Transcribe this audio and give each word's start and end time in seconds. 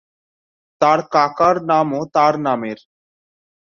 তার 0.81 0.99
কাকার 1.11 1.55
নামও 1.63 2.01
তার 2.15 2.33
নামের। 2.39 2.79